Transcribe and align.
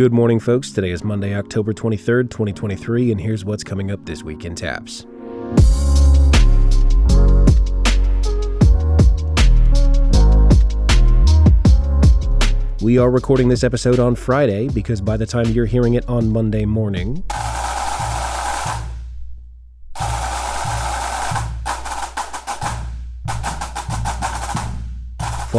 Good 0.00 0.14
morning, 0.14 0.40
folks. 0.40 0.70
Today 0.70 0.92
is 0.92 1.04
Monday, 1.04 1.36
October 1.36 1.74
23rd, 1.74 2.30
2023, 2.30 3.12
and 3.12 3.20
here's 3.20 3.44
what's 3.44 3.62
coming 3.62 3.90
up 3.90 4.06
this 4.06 4.22
week 4.22 4.46
in 4.46 4.54
TAPPS. 4.54 5.04
We 12.80 12.96
are 12.96 13.10
recording 13.10 13.50
this 13.50 13.62
episode 13.62 13.98
on 13.98 14.14
Friday 14.14 14.68
because 14.68 15.02
by 15.02 15.18
the 15.18 15.26
time 15.26 15.44
you're 15.48 15.66
hearing 15.66 15.92
it 15.92 16.08
on 16.08 16.32
Monday 16.32 16.64
morning, 16.64 17.22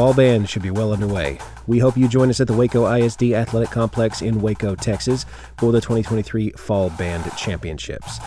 Fall 0.01 0.15
band 0.15 0.49
should 0.49 0.63
be 0.63 0.71
well 0.71 0.93
underway. 0.93 1.37
We 1.67 1.77
hope 1.77 1.95
you 1.95 2.07
join 2.07 2.31
us 2.31 2.41
at 2.41 2.47
the 2.47 2.55
Waco 2.55 2.91
ISD 2.91 3.33
Athletic 3.33 3.69
Complex 3.69 4.23
in 4.23 4.41
Waco, 4.41 4.73
Texas 4.73 5.27
for 5.59 5.71
the 5.71 5.79
2023 5.79 6.49
Fall 6.53 6.89
Band 6.89 7.31
Championships. 7.37 8.17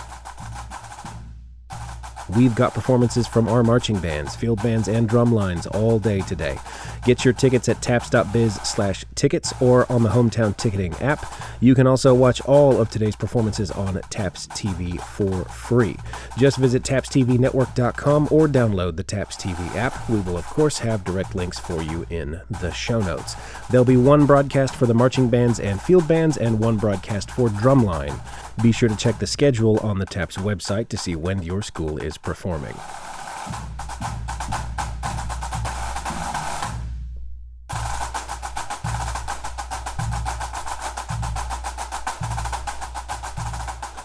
We've 2.34 2.54
got 2.54 2.74
performances 2.74 3.26
from 3.26 3.48
our 3.48 3.62
marching 3.62 3.98
bands, 3.98 4.34
field 4.34 4.62
bands, 4.62 4.88
and 4.88 5.08
drum 5.08 5.32
lines 5.32 5.66
all 5.66 5.98
day 5.98 6.20
today. 6.22 6.58
Get 7.04 7.24
your 7.24 7.34
tickets 7.34 7.68
at 7.68 7.82
tapps.biz 7.82 8.54
slash 8.62 9.04
tickets 9.14 9.52
or 9.60 9.90
on 9.92 10.02
the 10.02 10.08
Hometown 10.08 10.56
Ticketing 10.56 10.94
app. 10.94 11.30
You 11.60 11.74
can 11.74 11.86
also 11.86 12.14
watch 12.14 12.40
all 12.42 12.80
of 12.80 12.90
today's 12.90 13.16
performances 13.16 13.70
on 13.70 14.00
TAPPS 14.10 14.48
TV 14.48 15.00
for 15.00 15.44
free. 15.44 15.96
Just 16.38 16.56
visit 16.56 16.82
tappstvnetwork.com 16.82 18.28
or 18.30 18.48
download 18.48 18.96
the 18.96 19.04
TAPPS 19.04 19.36
TV 19.36 19.76
app. 19.76 20.08
We 20.08 20.20
will, 20.20 20.38
of 20.38 20.46
course, 20.46 20.78
have 20.78 21.04
direct 21.04 21.34
links 21.34 21.58
for 21.58 21.82
you 21.82 22.06
in 22.08 22.40
the 22.60 22.72
show 22.72 23.00
notes. 23.00 23.36
There'll 23.70 23.84
be 23.84 23.96
one 23.96 24.24
broadcast 24.24 24.74
for 24.76 24.86
the 24.86 24.94
marching 24.94 25.28
bands 25.28 25.60
and 25.60 25.80
field 25.80 26.08
bands 26.08 26.36
and 26.36 26.58
one 26.58 26.78
broadcast 26.78 27.30
for 27.30 27.48
drumline. 27.48 28.18
Be 28.62 28.72
sure 28.72 28.88
to 28.88 28.96
check 28.96 29.18
the 29.18 29.26
schedule 29.26 29.78
on 29.80 29.98
the 29.98 30.06
TAPPS 30.06 30.38
website 30.38 30.88
to 30.88 30.96
see 30.96 31.16
when 31.16 31.42
your 31.42 31.60
school 31.62 31.98
is 31.98 32.16
performing. 32.16 32.74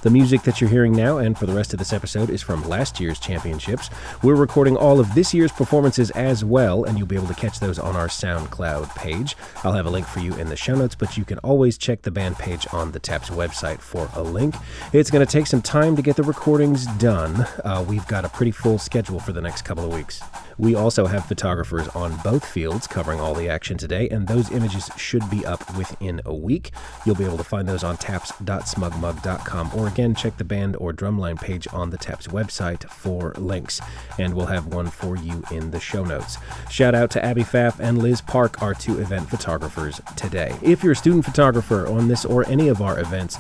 The 0.09 0.13
music 0.13 0.41
that 0.41 0.59
you're 0.59 0.71
hearing 0.71 0.93
now 0.93 1.19
and 1.19 1.37
for 1.37 1.45
the 1.45 1.53
rest 1.53 1.71
of 1.71 1.77
this 1.77 1.93
episode 1.93 2.31
is 2.31 2.41
from 2.41 2.67
last 2.67 2.99
year's 2.99 3.19
championships. 3.19 3.91
We're 4.23 4.33
recording 4.33 4.75
all 4.75 4.99
of 4.99 5.13
this 5.13 5.35
year's 5.35 5.51
performances 5.51 6.09
as 6.09 6.43
well, 6.43 6.83
and 6.83 6.97
you'll 6.97 7.05
be 7.05 7.15
able 7.15 7.27
to 7.27 7.35
catch 7.35 7.59
those 7.59 7.77
on 7.77 7.95
our 7.95 8.07
SoundCloud 8.07 8.95
page. 8.95 9.35
I'll 9.63 9.73
have 9.73 9.85
a 9.85 9.91
link 9.91 10.07
for 10.07 10.19
you 10.19 10.33
in 10.33 10.49
the 10.49 10.55
show 10.55 10.73
notes, 10.73 10.95
but 10.95 11.15
you 11.15 11.25
can 11.25 11.37
always 11.39 11.77
check 11.77 12.01
the 12.01 12.09
band 12.09 12.39
page 12.39 12.65
on 12.73 12.91
the 12.91 12.99
TAPPS 12.99 13.29
website 13.29 13.81
for 13.81 14.09
a 14.15 14.23
link. 14.23 14.55
It's 14.93 15.11
going 15.11 15.23
to 15.23 15.31
take 15.31 15.45
some 15.45 15.61
time 15.61 15.95
to 15.95 16.01
get 16.01 16.15
the 16.15 16.23
recordings 16.23 16.87
done. 16.97 17.45
Uh, 17.63 17.85
we've 17.87 18.07
got 18.07 18.25
a 18.25 18.29
pretty 18.29 18.51
full 18.51 18.79
schedule 18.79 19.19
for 19.19 19.31
the 19.31 19.41
next 19.41 19.61
couple 19.61 19.85
of 19.85 19.93
weeks. 19.93 20.23
We 20.57 20.73
also 20.73 21.05
have 21.05 21.25
photographers 21.25 21.87
on 21.89 22.17
both 22.17 22.45
fields 22.45 22.87
covering 22.87 23.19
all 23.19 23.33
the 23.33 23.47
action 23.47 23.77
today, 23.77 24.09
and 24.09 24.27
those 24.27 24.51
images 24.51 24.89
should 24.97 25.29
be 25.29 25.45
up 25.45 25.77
within 25.77 26.19
a 26.25 26.33
week. 26.33 26.71
You'll 27.05 27.15
be 27.15 27.25
able 27.25 27.37
to 27.37 27.45
find 27.45 27.67
those 27.67 27.83
on 27.83 27.95
tapps.smugmug.com, 27.95 29.71
or 29.73 29.87
again, 29.99 30.15
check 30.15 30.37
the 30.37 30.45
band 30.45 30.77
or 30.77 30.93
drumline 30.93 31.37
page 31.37 31.67
on 31.73 31.89
the 31.89 31.97
TAPPS 31.97 32.27
website 32.27 32.89
for 32.89 33.33
links, 33.37 33.81
and 34.17 34.33
we'll 34.33 34.45
have 34.45 34.67
one 34.67 34.87
for 34.87 35.17
you 35.17 35.43
in 35.51 35.71
the 35.71 35.79
show 35.79 36.05
notes. 36.05 36.37
Shout 36.69 36.95
out 36.95 37.11
to 37.11 37.25
Abby 37.25 37.43
Pfaff 37.43 37.81
and 37.81 37.97
Liz 38.01 38.21
Park, 38.21 38.61
our 38.61 38.73
two 38.73 38.97
event 39.01 39.29
photographers 39.29 39.99
today. 40.15 40.55
If 40.61 40.83
you're 40.83 40.93
a 40.93 40.95
student 40.95 41.25
photographer 41.25 41.85
on 41.85 42.07
this 42.07 42.23
or 42.23 42.47
any 42.47 42.69
of 42.69 42.81
our 42.81 42.97
events, 42.97 43.37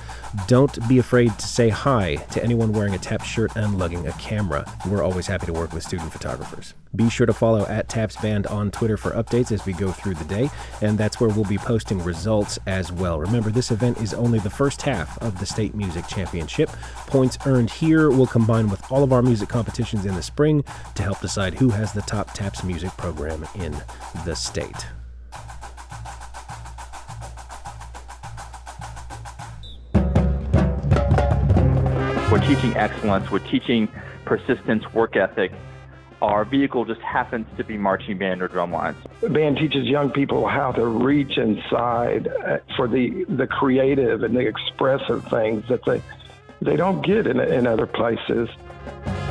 don't 0.47 0.85
be 0.89 0.99
afraid 0.99 1.31
to 1.39 1.47
say 1.47 1.69
hi 1.69 2.15
to 2.31 2.43
anyone 2.43 2.73
wearing 2.73 2.93
a 2.93 2.99
TAPPS 2.99 3.25
shirt 3.25 3.55
and 3.55 3.79
lugging 3.79 4.05
a 4.05 4.11
camera. 4.13 4.69
We're 4.85 5.03
always 5.03 5.27
happy 5.27 5.45
to 5.45 5.53
work 5.53 5.71
with 5.71 5.83
student 5.83 6.11
photographers. 6.11 6.73
Be 6.95 7.07
sure 7.07 7.27
to 7.27 7.33
follow 7.33 7.67
at 7.67 7.87
TAPPS 7.87 8.15
Band 8.17 8.47
on 8.47 8.71
Twitter 8.71 8.97
for 8.97 9.11
updates 9.11 9.51
as 9.51 9.63
we 9.63 9.73
go 9.73 9.91
through 9.91 10.15
the 10.15 10.25
day, 10.25 10.49
and 10.81 10.97
that's 10.97 11.19
where 11.19 11.29
we'll 11.29 11.45
be 11.45 11.59
posting 11.59 12.03
results 12.03 12.57
as 12.65 12.91
well. 12.91 13.19
Remember, 13.19 13.51
this 13.51 13.69
event 13.69 13.99
is 13.99 14.13
only 14.15 14.39
the 14.39 14.49
first 14.49 14.81
half 14.81 15.15
of 15.21 15.39
the 15.39 15.45
State 15.45 15.75
Music 15.75 16.07
Championship. 16.07 16.69
Points 17.05 17.37
earned 17.45 17.69
here 17.69 18.09
will 18.09 18.25
combine 18.25 18.69
with 18.69 18.91
all 18.91 19.03
of 19.03 19.13
our 19.13 19.21
music 19.21 19.49
competitions 19.49 20.07
in 20.07 20.15
the 20.15 20.23
spring 20.23 20.63
to 20.95 21.03
help 21.03 21.21
decide 21.21 21.53
who 21.53 21.69
has 21.69 21.93
the 21.93 22.01
top 22.01 22.33
TAPPS 22.33 22.63
music 22.63 22.89
program 22.97 23.45
in 23.53 23.77
the 24.25 24.35
state. 24.35 24.87
We're 32.31 32.39
teaching 32.47 32.75
excellence, 32.75 33.29
we're 33.29 33.47
teaching 33.47 33.87
persistence, 34.25 34.91
work 34.93 35.15
ethic, 35.15 35.51
our 36.21 36.45
vehicle 36.45 36.85
just 36.85 37.01
happens 37.01 37.47
to 37.57 37.63
be 37.63 37.77
marching 37.77 38.17
band 38.17 38.41
or 38.41 38.47
drum 38.47 38.71
lines. 38.71 38.97
The 39.21 39.29
band 39.29 39.57
teaches 39.57 39.85
young 39.87 40.11
people 40.11 40.47
how 40.47 40.71
to 40.73 40.85
reach 40.85 41.37
inside 41.37 42.27
uh, 42.27 42.57
for 42.75 42.87
the, 42.87 43.25
the 43.29 43.47
creative 43.47 44.23
and 44.23 44.35
the 44.35 44.45
expressive 44.47 45.25
things 45.27 45.67
that 45.69 45.85
they, 45.85 46.01
they 46.61 46.75
don't 46.75 47.05
get 47.05 47.27
in, 47.27 47.39
in 47.39 47.67
other 47.67 47.87
places. 47.87 48.49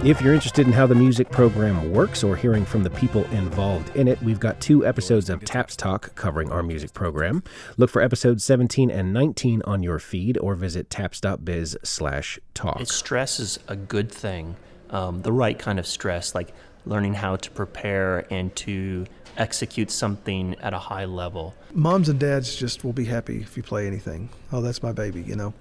If 0.05 0.23
you're 0.23 0.33
interested 0.33 0.65
in 0.65 0.73
how 0.73 0.87
the 0.87 0.95
music 0.95 1.29
program 1.29 1.93
works 1.93 2.23
or 2.23 2.37
hearing 2.37 2.65
from 2.65 2.85
the 2.85 2.91
people 2.91 3.25
involved 3.33 3.95
in 3.97 4.07
it, 4.07 4.23
we've 4.23 4.39
got 4.39 4.61
two 4.61 4.87
episodes 4.87 5.29
of 5.29 5.45
TAPPS 5.45 5.75
Talk 5.75 6.15
covering 6.15 6.53
our 6.53 6.63
music 6.63 6.95
program. 6.95 7.43
Look 7.77 7.91
for 7.91 8.01
episodes 8.01 8.45
17 8.45 8.93
and 8.93 9.13
19 9.13 9.63
on 9.65 9.83
your 9.83 9.99
feed 9.99 10.39
or 10.39 10.55
visit 10.55 10.89
tapps.biz 10.89 11.77
slash 11.83 12.39
talk. 12.55 12.87
Stress 12.87 13.41
is 13.41 13.59
a 13.67 13.75
good 13.75 14.11
thing, 14.11 14.55
um, 14.91 15.23
the 15.23 15.33
right 15.33 15.59
kind 15.59 15.81
of 15.81 15.87
stress, 15.87 16.33
like 16.33 16.55
learning 16.89 17.15
how 17.15 17.37
to 17.37 17.51
prepare 17.51 18.27
and 18.33 18.55
to 18.57 19.07
execute 19.37 19.91
something 19.91 20.57
at 20.61 20.73
a 20.73 20.79
high 20.79 21.05
level. 21.05 21.55
Moms 21.73 22.09
and 22.09 22.19
dads 22.19 22.57
just 22.57 22.85
will 22.85 22.93
be 22.93 23.05
happy 23.05 23.41
if 23.41 23.57
you 23.57 23.63
play 23.63 23.87
anything. 23.87 24.29
Oh, 24.53 24.61
that's 24.61 24.83
my 24.83 24.93
baby, 24.93 25.23
you 25.23 25.37
know. 25.37 25.55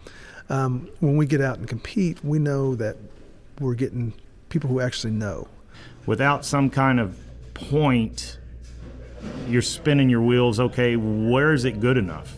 Um, 0.50 0.90
when 1.00 1.18
we 1.18 1.26
get 1.26 1.42
out 1.42 1.60
and 1.60 1.68
compete, 1.68 2.24
we 2.24 2.40
know 2.40 2.76
that 2.76 2.98
we're 3.60 3.76
getting 3.76 4.14
people 4.50 4.70
who 4.70 4.80
actually 4.80 5.14
know. 5.14 5.48
Without 6.06 6.46
some 6.46 6.70
kind 6.70 7.00
of 7.00 7.18
point, 7.54 8.40
you're 9.48 9.62
spinning 9.62 10.10
your 10.10 10.22
wheels. 10.22 10.60
Okay, 10.60 10.96
where 10.96 11.54
is 11.54 11.66
it 11.66 11.80
good 11.80 11.98
enough? 11.98 12.38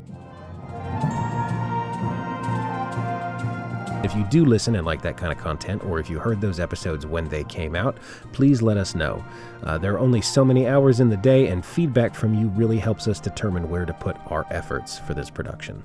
You 4.20 4.26
do 4.26 4.44
listen 4.44 4.76
and 4.76 4.86
like 4.86 5.02
that 5.04 5.16
kind 5.16 5.32
of 5.32 5.38
content, 5.38 5.82
or 5.86 5.98
if 5.98 6.10
you 6.10 6.20
heard 6.20 6.42
those 6.42 6.60
episodes 6.60 7.06
when 7.06 7.30
they 7.30 7.46
came 7.46 7.74
out, 7.74 7.96
please 8.34 8.62
let 8.62 8.76
us 8.76 8.94
know. 8.94 9.24
Uh, 9.64 9.78
there 9.78 9.94
are 9.94 10.00
only 10.00 10.20
so 10.20 10.44
many 10.44 10.68
hours 10.68 11.00
in 11.00 11.08
the 11.08 11.16
day, 11.16 11.48
and 11.48 11.66
feedback 11.66 12.14
from 12.14 12.36
you 12.36 12.50
really 12.50 12.80
helps 12.80 13.08
us 13.08 13.22
determine 13.22 13.70
where 13.70 13.86
to 13.86 13.94
put 13.94 14.18
our 14.26 14.46
efforts 14.52 15.00
for 15.00 15.14
this 15.14 15.30
production. 15.30 15.82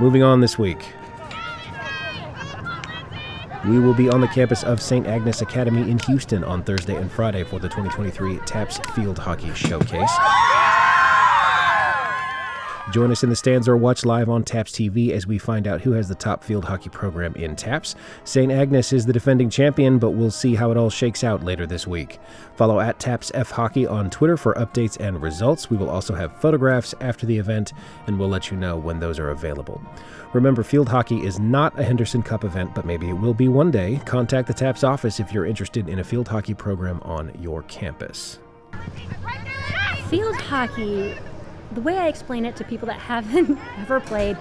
Moving 0.00 0.22
on 0.22 0.40
this 0.40 0.58
week. 0.58 0.86
We 3.66 3.78
will 3.80 3.92
be 3.92 4.08
on 4.08 4.22
the 4.22 4.28
campus 4.28 4.64
of 4.64 4.80
St. 4.80 5.06
Agnes 5.06 5.42
Academy 5.42 5.90
in 5.90 5.98
Houston 6.06 6.42
on 6.42 6.62
Thursday 6.62 6.96
and 6.96 7.12
Friday 7.12 7.44
for 7.44 7.58
the 7.58 7.68
2023 7.68 8.38
TAPPS 8.46 8.78
Field 8.94 9.18
Hockey 9.18 9.52
Showcase. 9.52 10.47
Join 12.90 13.10
us 13.10 13.22
in 13.22 13.28
the 13.28 13.36
stands 13.36 13.68
or 13.68 13.76
watch 13.76 14.06
live 14.06 14.30
on 14.30 14.44
TAPPS 14.44 14.72
TV 14.72 15.10
as 15.10 15.26
we 15.26 15.36
find 15.36 15.66
out 15.66 15.82
who 15.82 15.92
has 15.92 16.08
the 16.08 16.14
top 16.14 16.42
field 16.42 16.64
hockey 16.64 16.88
program 16.88 17.34
in 17.34 17.54
TAPPS. 17.54 17.94
St. 18.24 18.50
Agnes 18.50 18.94
is 18.94 19.04
the 19.04 19.12
defending 19.12 19.50
champion, 19.50 19.98
but 19.98 20.12
we'll 20.12 20.30
see 20.30 20.54
how 20.54 20.70
it 20.70 20.78
all 20.78 20.88
shakes 20.88 21.22
out 21.22 21.44
later 21.44 21.66
this 21.66 21.86
week. 21.86 22.18
Follow 22.56 22.80
at 22.80 22.98
TAPPS 22.98 23.30
F 23.34 23.50
Hockey 23.50 23.86
on 23.86 24.08
Twitter 24.08 24.38
for 24.38 24.54
updates 24.54 24.98
and 25.00 25.20
results. 25.20 25.68
We 25.68 25.76
will 25.76 25.90
also 25.90 26.14
have 26.14 26.40
photographs 26.40 26.94
after 27.02 27.26
the 27.26 27.36
event, 27.36 27.74
and 28.06 28.18
we'll 28.18 28.30
let 28.30 28.50
you 28.50 28.56
know 28.56 28.78
when 28.78 29.00
those 29.00 29.18
are 29.18 29.30
available. 29.30 29.82
Remember, 30.32 30.62
field 30.62 30.88
hockey 30.88 31.18
is 31.26 31.38
not 31.38 31.78
a 31.78 31.84
Henderson 31.84 32.22
Cup 32.22 32.42
event, 32.42 32.74
but 32.74 32.86
maybe 32.86 33.10
it 33.10 33.18
will 33.18 33.34
be 33.34 33.48
one 33.48 33.70
day. 33.70 34.00
Contact 34.06 34.48
the 34.48 34.54
TAPPS 34.54 34.82
office 34.82 35.20
if 35.20 35.30
you're 35.30 35.46
interested 35.46 35.90
in 35.90 35.98
a 35.98 36.04
field 36.04 36.28
hockey 36.28 36.54
program 36.54 37.00
on 37.02 37.32
your 37.38 37.64
campus. 37.64 38.38
Field 40.08 40.36
hockey 40.36 41.14
the 41.72 41.80
way 41.80 41.98
I 41.98 42.08
explain 42.08 42.44
it 42.44 42.56
to 42.56 42.64
people 42.64 42.86
that 42.86 43.00
haven't 43.00 43.58
ever 43.78 44.00
played, 44.00 44.36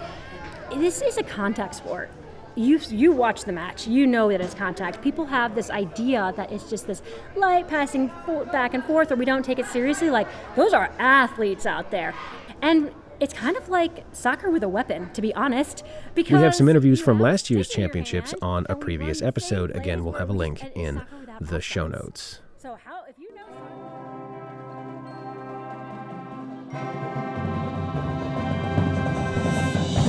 this 0.76 1.02
is 1.02 1.18
a 1.18 1.24
contact 1.24 1.76
sport. 1.76 2.10
You, 2.56 2.80
you 2.90 3.12
watch 3.12 3.44
the 3.44 3.52
match, 3.52 3.86
you 3.86 4.08
know 4.08 4.30
that 4.30 4.42
it's 4.42 4.56
contact. 4.56 5.04
People 5.04 5.26
have 5.26 5.54
this 5.54 5.70
idea 5.70 6.34
that 6.38 6.52
it's 6.52 6.68
just 6.70 6.88
this 6.88 7.04
light 7.36 7.68
passing 7.68 8.08
back 8.52 8.74
and 8.74 8.84
forth, 8.84 9.12
or 9.12 9.16
we 9.16 9.26
don't 9.26 9.44
take 9.44 9.60
it 9.60 9.68
seriously. 9.68 10.10
Like, 10.10 10.28
those 10.56 10.74
are 10.74 10.90
athletes 10.98 11.68
out 11.68 11.92
there. 11.92 12.16
And 12.64 12.92
it's 13.20 13.34
kind 13.34 13.58
of 13.58 13.70
like 13.70 14.06
soccer 14.12 14.50
with 14.50 14.64
a 14.64 14.70
weapon, 14.70 15.12
to 15.14 15.22
be 15.22 15.34
honest. 15.36 15.84
Because 16.16 16.34
we 16.34 16.44
have 16.44 16.56
some 16.56 16.68
interviews 16.68 17.00
from 17.00 17.20
last 17.20 17.50
year's 17.50 17.70
championships 17.70 18.34
on 18.42 18.66
a 18.70 18.76
previous 18.76 19.22
episode. 19.22 19.76
Again, 19.76 20.04
we'll 20.04 20.14
have 20.14 20.30
a 20.30 20.34
link 20.34 20.64
in 20.76 21.04
the 21.40 21.62
show 21.62 21.88
notes. 21.88 22.40
So 22.58 22.78
how 22.84 23.04
if 23.08 23.20
you 23.20 23.34
know 23.36 23.46
Thank 29.80 29.98
you. 29.98 30.07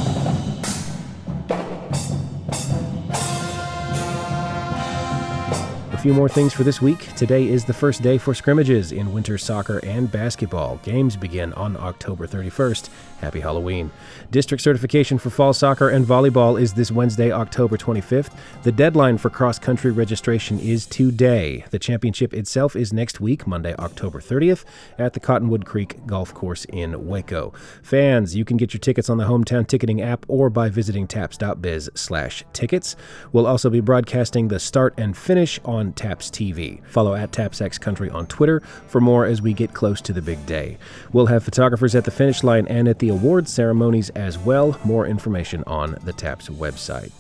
A 5.99 6.01
few 6.01 6.15
more 6.15 6.29
things 6.29 6.53
for 6.53 6.63
this 6.63 6.81
week. 6.81 7.13
Today 7.17 7.49
is 7.49 7.65
the 7.65 7.73
first 7.73 8.03
day 8.03 8.19
for 8.19 8.33
scrimmages 8.33 8.93
in 8.93 9.13
winter 9.13 9.37
soccer 9.37 9.79
and 9.79 10.09
basketball. 10.09 10.77
Games 10.85 11.17
begin 11.17 11.53
on 11.55 11.77
October 11.77 12.29
31st. 12.29 12.89
Happy 13.21 13.41
Halloween. 13.41 13.91
District 14.31 14.63
certification 14.63 15.19
for 15.19 15.31
fall 15.31 15.53
soccer 15.53 15.89
and 15.89 16.07
volleyball 16.07 16.61
is 16.61 16.73
this 16.73 16.93
Wednesday, 16.93 17.33
October 17.33 17.77
25th. 17.77 18.33
The 18.63 18.71
deadline 18.71 19.19
for 19.19 19.29
cross 19.29 19.59
country 19.59 19.91
registration 19.91 20.61
is 20.61 20.87
today. 20.87 21.65
The 21.73 21.81
championship 21.81 22.33
itself 22.33 22.77
is 22.77 22.93
next 22.93 23.21
week, 23.21 23.45
Monday, 23.49 23.75
October 23.75 24.21
30th, 24.21 24.65
at 24.99 25.15
the 25.15 25.21
Cottonwood 25.21 25.67
Creek 25.67 26.07
Golf 26.07 26.33
Course 26.33 26.65
in 26.67 27.09
Waco. 27.09 27.53
Fans, 27.83 28.37
you 28.37 28.45
can 28.45 28.57
get 28.57 28.73
your 28.73 28.79
tickets 28.79 29.11
on 29.11 29.19
the 29.19 29.25
hometown 29.25 29.67
ticketing 29.67 30.01
app 30.01 30.25
or 30.29 30.49
by 30.49 30.69
visiting 30.69 31.09
tapps.biz 31.09 31.91
slash 31.97 32.45
tickets. 32.53 32.95
We'll 33.33 33.49
also 33.49 33.69
be 33.69 33.81
broadcasting 33.81 34.47
the 34.47 34.61
start 34.61 34.95
and 34.97 35.17
finish 35.17 35.59
on 35.65 35.88
TAPPS 35.93 36.31
TV. 36.31 36.85
Follow 36.87 37.15
at 37.15 37.33
TAPPSX 37.33 37.81
Country 37.81 38.11
on 38.11 38.27
Twitter 38.27 38.61
for 38.87 39.01
more 39.01 39.25
as 39.25 39.43
we 39.43 39.53
get 39.53 39.75
close 39.75 40.01
to 40.03 40.13
the 40.13 40.23
big 40.23 40.45
day. 40.47 40.79
We'll 41.13 41.27
have 41.27 41.45
photographers 41.45 41.95
at 41.95 42.05
the 42.05 42.11
finish 42.11 42.43
line 42.43 42.67
and 42.69 42.89
at 42.89 42.99
the 42.99 43.09
award 43.09 43.49
ceremonies 43.49 44.11
as 44.11 44.39
well. 44.39 44.79
More 44.85 45.07
information 45.07 45.65
on 45.67 45.99
the 46.05 46.13
TAPPS 46.13 46.49
website. 46.49 47.13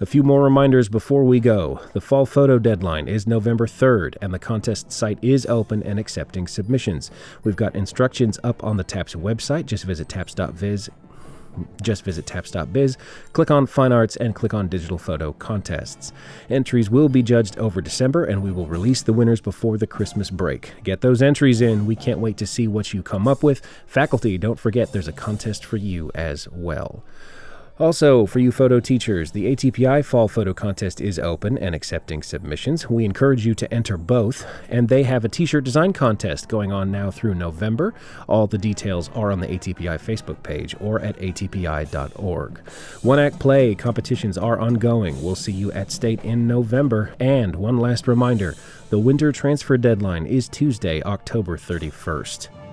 A 0.00 0.06
few 0.06 0.24
more 0.24 0.42
reminders 0.42 0.88
before 0.88 1.22
we 1.24 1.38
go. 1.38 1.80
The 1.92 2.00
fall 2.00 2.26
photo 2.26 2.58
deadline 2.58 3.06
is 3.06 3.28
November 3.28 3.66
3rd, 3.66 4.16
and 4.20 4.34
the 4.34 4.40
contest 4.40 4.90
site 4.90 5.18
is 5.22 5.46
open 5.46 5.84
and 5.84 6.00
accepting 6.00 6.48
submissions. 6.48 7.12
We've 7.44 7.54
got 7.54 7.76
instructions 7.76 8.40
up 8.42 8.64
on 8.64 8.76
the 8.76 8.82
TAPPS 8.82 9.14
website. 9.14 9.66
Just 9.66 9.84
visit 9.84 10.08
tapps.viz 10.08 10.90
just 11.82 12.04
visit 12.04 12.26
tapps.biz, 12.26 12.96
click 13.32 13.50
on 13.50 13.66
Fine 13.66 13.92
Arts, 13.92 14.16
and 14.16 14.34
click 14.34 14.54
on 14.54 14.68
Digital 14.68 14.98
Photo 14.98 15.32
Contests. 15.34 16.12
Entries 16.50 16.90
will 16.90 17.08
be 17.08 17.22
judged 17.22 17.58
over 17.58 17.80
December, 17.80 18.24
and 18.24 18.42
we 18.42 18.52
will 18.52 18.66
release 18.66 19.02
the 19.02 19.12
winners 19.12 19.40
before 19.40 19.78
the 19.78 19.86
Christmas 19.86 20.30
break. 20.30 20.72
Get 20.82 21.00
those 21.00 21.22
entries 21.22 21.60
in. 21.60 21.86
We 21.86 21.96
can't 21.96 22.18
wait 22.18 22.36
to 22.38 22.46
see 22.46 22.68
what 22.68 22.92
you 22.92 23.02
come 23.02 23.28
up 23.28 23.42
with. 23.42 23.62
Faculty, 23.86 24.38
don't 24.38 24.58
forget 24.58 24.92
there's 24.92 25.08
a 25.08 25.12
contest 25.12 25.64
for 25.64 25.76
you 25.76 26.10
as 26.14 26.48
well. 26.50 27.02
Also, 27.80 28.24
for 28.24 28.38
you 28.38 28.52
photo 28.52 28.78
teachers, 28.78 29.32
the 29.32 29.46
ATPI 29.46 30.04
Fall 30.04 30.28
Photo 30.28 30.54
Contest 30.54 31.00
is 31.00 31.18
open 31.18 31.58
and 31.58 31.74
accepting 31.74 32.22
submissions. 32.22 32.88
We 32.88 33.04
encourage 33.04 33.44
you 33.44 33.52
to 33.56 33.74
enter 33.74 33.96
both, 33.96 34.46
and 34.68 34.88
they 34.88 35.02
have 35.02 35.24
a 35.24 35.28
t 35.28 35.44
shirt 35.44 35.64
design 35.64 35.92
contest 35.92 36.48
going 36.48 36.70
on 36.70 36.92
now 36.92 37.10
through 37.10 37.34
November. 37.34 37.92
All 38.28 38.46
the 38.46 38.58
details 38.58 39.10
are 39.16 39.32
on 39.32 39.40
the 39.40 39.48
ATPI 39.48 39.98
Facebook 39.98 40.40
page 40.44 40.76
or 40.80 41.00
at 41.00 41.18
atpi.org. 41.18 42.58
One 43.02 43.18
act 43.18 43.40
play 43.40 43.74
competitions 43.74 44.38
are 44.38 44.60
ongoing. 44.60 45.20
We'll 45.20 45.34
see 45.34 45.50
you 45.50 45.72
at 45.72 45.90
state 45.90 46.24
in 46.24 46.46
November. 46.46 47.12
And 47.18 47.56
one 47.56 47.78
last 47.78 48.06
reminder 48.06 48.54
the 48.90 49.00
winter 49.00 49.32
transfer 49.32 49.76
deadline 49.76 50.26
is 50.26 50.48
Tuesday, 50.48 51.02
October 51.02 51.58
31st. 51.58 52.63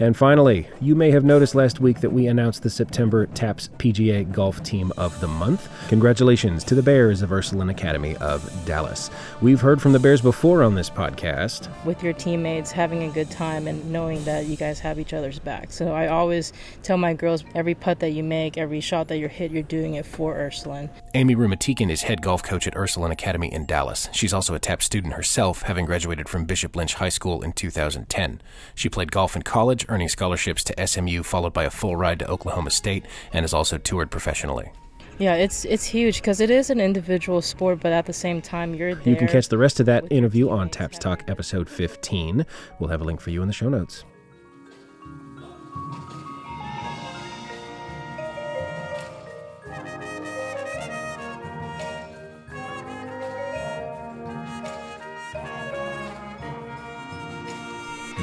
And 0.00 0.16
finally, 0.16 0.66
you 0.80 0.94
may 0.94 1.10
have 1.10 1.24
noticed 1.24 1.54
last 1.54 1.78
week 1.78 2.00
that 2.00 2.08
we 2.08 2.26
announced 2.26 2.62
the 2.62 2.70
September 2.70 3.26
TAPPS 3.26 3.68
PGA 3.76 4.32
Golf 4.32 4.62
Team 4.62 4.94
of 4.96 5.20
the 5.20 5.28
Month. 5.28 5.68
Congratulations 5.90 6.64
to 6.64 6.74
the 6.74 6.82
Bears 6.82 7.20
of 7.20 7.30
Ursuline 7.30 7.68
Academy 7.68 8.16
of 8.16 8.50
Dallas. 8.64 9.10
We've 9.42 9.60
heard 9.60 9.82
from 9.82 9.92
the 9.92 9.98
Bears 9.98 10.22
before 10.22 10.62
on 10.62 10.74
this 10.74 10.88
podcast. 10.88 11.68
With 11.84 12.02
your 12.02 12.14
teammates, 12.14 12.72
having 12.72 13.02
a 13.02 13.10
good 13.10 13.30
time, 13.30 13.68
and 13.68 13.92
knowing 13.92 14.24
that 14.24 14.46
you 14.46 14.56
guys 14.56 14.80
have 14.80 14.98
each 14.98 15.12
other's 15.12 15.38
back. 15.38 15.70
So 15.70 15.92
I 15.92 16.08
always 16.08 16.54
tell 16.82 16.96
my 16.96 17.12
girls 17.12 17.44
every 17.54 17.74
putt 17.74 18.00
that 18.00 18.12
you 18.12 18.22
make, 18.22 18.56
every 18.56 18.80
shot 18.80 19.08
that 19.08 19.18
you're 19.18 19.28
hit, 19.28 19.50
you're 19.50 19.62
doing 19.62 19.96
it 19.96 20.06
for 20.06 20.34
Ursuline. 20.34 20.88
Amy 21.12 21.36
Rumatikin 21.36 21.90
is 21.90 22.04
head 22.04 22.22
golf 22.22 22.42
coach 22.42 22.66
at 22.66 22.74
Ursuline 22.74 23.12
Academy 23.12 23.52
in 23.52 23.66
Dallas. 23.66 24.08
She's 24.12 24.32
also 24.32 24.54
a 24.54 24.58
TAPPS 24.58 24.86
student 24.86 25.12
herself, 25.12 25.60
having 25.60 25.84
graduated 25.84 26.26
from 26.26 26.46
Bishop 26.46 26.74
Lynch 26.74 26.94
High 26.94 27.10
School 27.10 27.42
in 27.42 27.52
2010. 27.52 28.40
She 28.74 28.88
played 28.88 29.12
golf 29.12 29.36
in 29.36 29.42
college 29.42 29.84
earning 29.90 30.08
scholarships 30.08 30.64
to 30.64 30.86
SMU, 30.86 31.22
followed 31.22 31.52
by 31.52 31.64
a 31.64 31.70
full 31.70 31.96
ride 31.96 32.20
to 32.20 32.28
Oklahoma 32.28 32.70
State, 32.70 33.04
and 33.32 33.42
has 33.42 33.52
also 33.52 33.76
toured 33.76 34.10
professionally. 34.10 34.70
Yeah, 35.18 35.34
it's 35.34 35.66
it's 35.66 35.84
huge 35.84 36.16
because 36.22 36.40
it 36.40 36.48
is 36.50 36.70
an 36.70 36.80
individual 36.80 37.42
sport, 37.42 37.80
but 37.80 37.92
at 37.92 38.06
the 38.06 38.12
same 38.12 38.40
time, 38.40 38.74
you're 38.74 38.94
there. 38.94 39.08
You 39.12 39.16
can 39.16 39.28
catch 39.28 39.48
the 39.48 39.58
rest 39.58 39.78
of 39.78 39.84
that 39.84 40.10
interview 40.10 40.48
on 40.48 40.70
TAPPS 40.70 40.98
Talk 40.98 41.24
episode 41.28 41.68
15. 41.68 42.46
We'll 42.78 42.88
have 42.88 43.02
a 43.02 43.04
link 43.04 43.20
for 43.20 43.28
you 43.28 43.42
in 43.42 43.48
the 43.48 43.52
show 43.52 43.68
notes. 43.68 44.04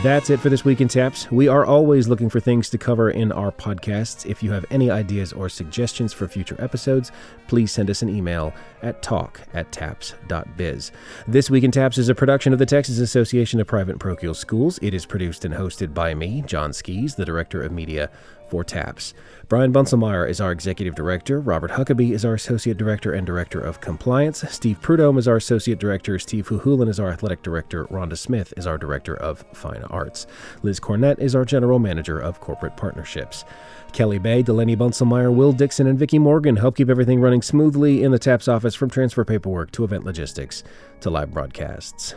That's 0.04 0.30
it 0.30 0.40
for 0.40 0.50
this 0.50 0.64
week 0.64 0.80
in 0.80 0.88
TAPPS. 0.88 1.32
We 1.32 1.48
are 1.48 1.66
always 1.66 2.08
looking 2.08 2.30
for 2.30 2.40
things 2.40 2.70
to 2.70 2.78
cover 2.78 3.10
in 3.10 3.32
our 3.32 3.52
podcasts. 3.52 4.28
If 4.28 4.44
you 4.44 4.52
have 4.52 4.64
any 4.70 4.92
ideas 4.92 5.34
or 5.34 5.50
suggestions 5.50 6.14
for 6.14 6.28
future 6.28 6.56
episodes, 6.60 7.12
please 7.48 7.72
send 7.72 7.90
us 7.90 8.04
an 8.04 8.10
email 8.10 8.54
at 8.84 9.02
talk 9.02 9.42
at 9.56 9.72
tapps.biz. 9.72 10.92
This 11.28 11.50
Week 11.50 11.64
in 11.64 11.72
TAPPS 11.72 11.98
is 11.98 12.10
a 12.10 12.16
production 12.16 12.54
of 12.54 12.60
the 12.60 12.66
Texas 12.66 13.00
Association 13.00 13.60
of 13.60 13.66
Private 13.66 13.98
Parochial 13.98 14.36
Schools. 14.36 14.78
It 14.84 14.94
is 14.94 15.04
produced 15.08 15.46
and 15.46 15.54
hosted 15.54 15.96
by 15.96 16.14
me, 16.14 16.44
John 16.46 16.74
Skies, 16.74 17.16
the 17.16 17.26
Director 17.26 17.64
of 17.64 17.72
Media 17.72 18.12
for 18.50 18.64
TAPPS. 18.64 19.14
Brian 19.48 19.72
Bunselmeyer 19.72 20.30
is 20.30 20.42
our 20.42 20.52
Executive 20.52 20.94
Director. 20.94 21.40
Robert 21.40 21.72
Huckabee 21.72 22.12
is 22.12 22.26
our 22.26 22.34
Associate 22.34 22.76
Director 22.76 23.14
and 23.14 23.26
Director 23.26 23.62
of 23.62 23.80
Compliance. 23.80 24.44
Steve 24.50 24.82
Prudhomme 24.82 25.18
is 25.18 25.28
our 25.28 25.38
Associate 25.38 25.80
Director. 25.80 26.20
Steve 26.20 26.50
Huhulan 26.50 26.90
is 26.90 27.00
our 27.00 27.10
Athletic 27.10 27.44
Director. 27.44 27.86
Rhonda 27.86 28.18
Smith 28.18 28.54
is 28.58 28.68
our 28.68 28.78
Director 28.78 29.16
of 29.16 29.46
Fine 29.54 29.84
Arts. 29.90 30.28
Liz 30.64 30.80
Cornett 30.80 31.20
is 31.20 31.34
our 31.34 31.46
General 31.46 31.80
Manager 31.80 32.20
of 32.20 32.42
Corporate 32.42 32.76
Partnerships. 32.76 33.45
Kelly 33.94 34.19
Bay, 34.19 34.42
Delaney 34.42 34.76
Bunselmeyer, 34.76 35.33
Will 35.33 35.54
Dixon, 35.54 35.88
and 35.88 35.98
Vicki 35.98 36.19
Morgan 36.19 36.57
help 36.57 36.76
keep 36.76 36.90
everything 36.90 37.21
running 37.21 37.42
smoothly 37.42 38.04
in 38.04 38.12
the 38.12 38.19
TAPPS 38.19 38.48
office 38.48 38.76
from 38.76 38.90
transfer 38.90 39.24
paperwork 39.24 39.71
to 39.71 39.83
event 39.83 40.04
logistics 40.04 40.64
to 41.00 41.10
live 41.10 41.31
broadcasts. 41.31 42.16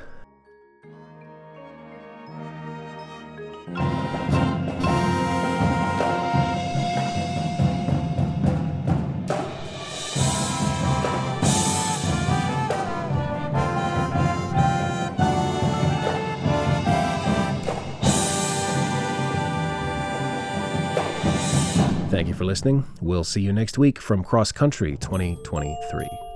Thank 22.10 22.26
you 22.26 22.34
for 22.34 22.44
listening. 22.44 22.84
We'll 23.00 23.22
see 23.22 23.40
you 23.40 23.52
next 23.52 23.78
week 23.78 24.00
from 24.00 24.24
Cross 24.24 24.50
Country 24.50 24.96
2023. 24.96 26.29